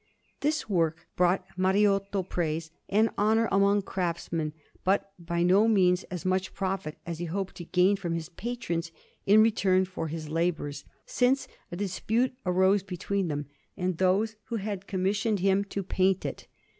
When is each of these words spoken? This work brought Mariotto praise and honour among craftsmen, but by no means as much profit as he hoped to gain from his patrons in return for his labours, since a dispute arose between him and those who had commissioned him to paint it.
This 0.39 0.67
work 0.67 1.07
brought 1.15 1.45
Mariotto 1.55 2.23
praise 2.27 2.71
and 2.89 3.11
honour 3.19 3.47
among 3.51 3.83
craftsmen, 3.83 4.51
but 4.83 5.11
by 5.19 5.43
no 5.43 5.67
means 5.67 6.05
as 6.05 6.25
much 6.25 6.55
profit 6.55 6.97
as 7.05 7.19
he 7.19 7.25
hoped 7.25 7.53
to 7.57 7.65
gain 7.65 7.95
from 7.97 8.13
his 8.15 8.27
patrons 8.29 8.91
in 9.27 9.43
return 9.43 9.85
for 9.85 10.07
his 10.07 10.27
labours, 10.27 10.85
since 11.05 11.47
a 11.71 11.75
dispute 11.75 12.33
arose 12.47 12.81
between 12.81 13.29
him 13.29 13.45
and 13.77 13.99
those 13.99 14.35
who 14.45 14.55
had 14.55 14.87
commissioned 14.87 15.37
him 15.41 15.63
to 15.65 15.83
paint 15.83 16.25
it. 16.25 16.47